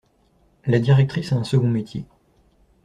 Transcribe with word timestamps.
La 0.65 0.79
directrice 0.79 1.31
a 1.31 1.35
un 1.35 1.43
second 1.43 1.67
métier. 1.69 2.05